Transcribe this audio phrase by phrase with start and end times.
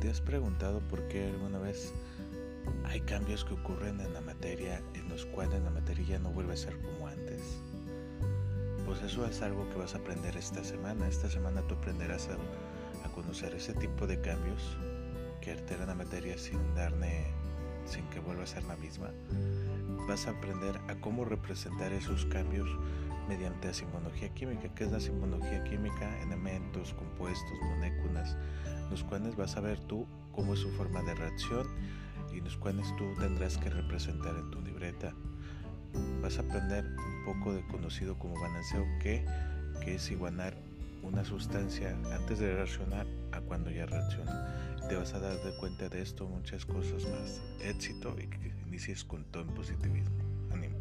[0.00, 1.92] ¿Te has preguntado por qué alguna vez
[2.84, 6.54] hay cambios que ocurren en la materia en los cuales la materia ya no vuelve
[6.54, 7.42] a ser como antes?
[8.86, 11.06] Pues eso es algo que vas a aprender esta semana.
[11.06, 12.38] Esta semana tú aprenderás a,
[13.14, 14.78] conocer ese tipo de cambios
[15.42, 17.26] que alteran la materia sin darle,
[17.84, 19.10] sin que vuelva a ser la misma.
[20.10, 22.68] Vas a aprender a cómo representar esos cambios
[23.28, 24.68] mediante la simbología química.
[24.74, 26.20] ¿Qué es la simbología química?
[26.20, 28.36] Elementos, compuestos, moléculas,
[28.90, 31.64] los cuales vas a ver tú cómo es su forma de reacción
[32.34, 35.14] y los cuales tú tendrás que representar en tu libreta.
[36.20, 39.24] Vas a aprender un poco de conocido como balanceo que,
[39.80, 40.56] que es igualar
[41.04, 44.76] una sustancia antes de reaccionar a cuando ya reacciona.
[44.88, 47.40] Te vas a dar de cuenta de esto muchas cosas más.
[47.60, 50.14] Éxito y que Inicies con todo el positivismo.
[50.52, 50.79] Ánimo.